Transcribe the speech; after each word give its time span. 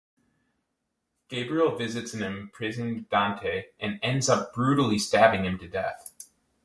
Gabriel 1.27 1.75
visits 1.75 2.15
an 2.15 2.23
imprisoned 2.23 3.07
Dante 3.09 3.65
and 3.79 3.99
ends 4.01 4.29
up 4.29 4.51
brutally 4.51 4.97
stabbing 4.97 5.45
him 5.45 5.59
to 5.59 5.67
death. 5.67 6.11